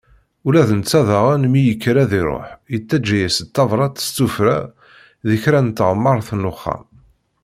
[0.47, 4.57] Ula d netta daɣen, mi yekker ad iruḥ, yettaǧǧa-yas-d tabrat s tuffra
[5.27, 6.85] di kra n teɣmert n uxxam.